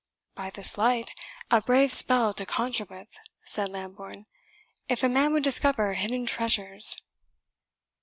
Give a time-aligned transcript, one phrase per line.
[0.33, 1.11] "By this light,
[1.51, 3.09] a brave spell to conjure with,"
[3.43, 4.25] said Lambourne,
[4.89, 6.95] "if a man would discover hidden treasures!"